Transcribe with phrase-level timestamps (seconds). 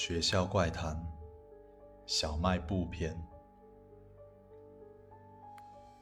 [0.00, 0.96] 学校怪谈：
[2.06, 3.20] 小卖部篇。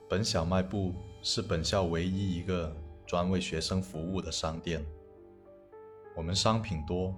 [0.06, 4.84] 本小卖部是本校唯一一个专为学生服务的商店。
[6.14, 7.14] 我们商品多，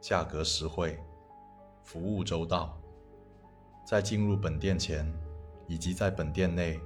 [0.00, 0.98] 价格实惠，
[1.84, 2.80] 服务周到。
[3.84, 5.06] 在进入本店前，
[5.68, 6.80] 以及在本店内，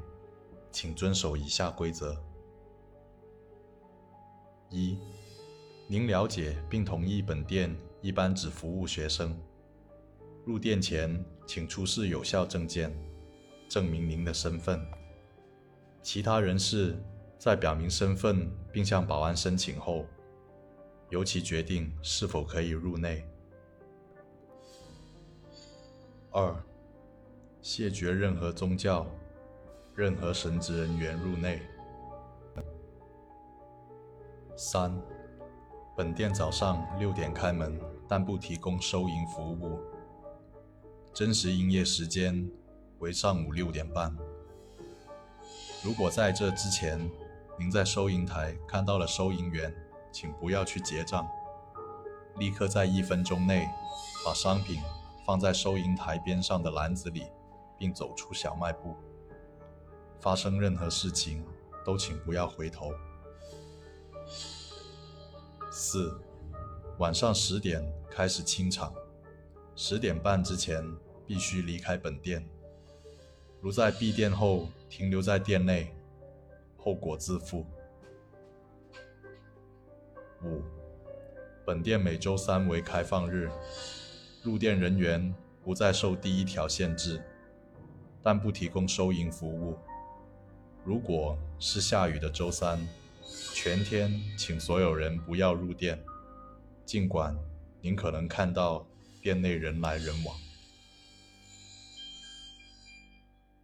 [0.72, 2.20] 请遵守以下规则：
[4.70, 4.98] 一、
[5.90, 9.36] 您了解并同意本店一般只服务学生。
[10.44, 12.96] 入店前，请出示有效证件，
[13.68, 14.80] 证明您的身份。
[16.00, 16.96] 其他人士
[17.40, 20.06] 在表明身份并向保安申请后，
[21.08, 23.26] 由其决定是否可以入内。
[26.30, 26.54] 二、
[27.60, 29.04] 谢绝任何宗教、
[29.96, 31.60] 任何神职人员入内。
[34.54, 34.96] 三、
[36.00, 39.78] 本店早上六点开门，但不提供收银服务。
[41.12, 42.50] 真实营业时间
[43.00, 44.16] 为上午六点半。
[45.84, 46.98] 如果在这之前
[47.58, 49.70] 您在收银台看到了收银员，
[50.10, 51.28] 请不要去结账，
[52.38, 53.68] 立刻在一分钟内
[54.24, 54.80] 把商品
[55.26, 57.26] 放在收银台边上的篮子里，
[57.76, 58.96] 并走出小卖部。
[60.18, 61.44] 发生任何事情
[61.84, 62.90] 都请不要回头。
[65.82, 66.14] 四，
[66.98, 68.92] 晚上十点开始清场，
[69.74, 70.84] 十点半之前
[71.26, 72.46] 必须离开本店。
[73.62, 75.90] 如在闭店后停留在店内，
[76.76, 77.64] 后果自负。
[80.42, 80.60] 五，
[81.64, 83.48] 本店每周三为开放日，
[84.42, 85.34] 入店人员
[85.64, 87.22] 不再受第一条限制，
[88.22, 89.78] 但不提供收银服务。
[90.84, 92.86] 如果是下雨的周三。
[93.62, 96.02] 全天，请所有人不要入店，
[96.86, 97.36] 尽管
[97.82, 98.86] 您可能看到
[99.20, 100.34] 店内人来人往。